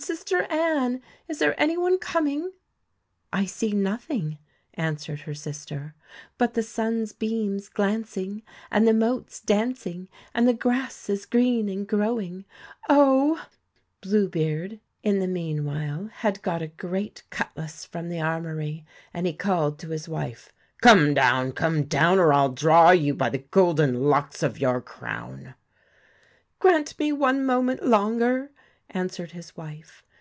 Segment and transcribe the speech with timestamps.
[0.00, 1.02] sister Anne!
[1.26, 2.52] is there any one coming?''
[3.32, 4.38] I see nothing,'
[4.74, 5.96] answered her sister,'
[6.38, 11.84] but the sun's beams glancing, and the motes dancing, and the grass is green and
[11.84, 12.44] growing,
[12.88, 13.40] oh 1
[13.72, 19.26] * Blue beard in the meanwhile had got a great cutlass from the armoury, and
[19.26, 23.30] he called to his wife:' Come down, come down, or I '11 draw you by
[23.30, 25.56] the golden locks of your crown.'
[26.60, 28.52] 'Grant me one moment longer!'
[28.92, 30.02] answered his wife.